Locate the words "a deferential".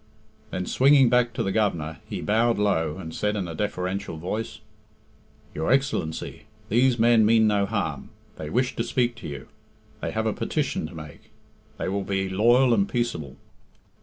3.47-4.17